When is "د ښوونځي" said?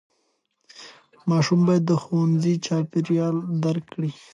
1.87-2.53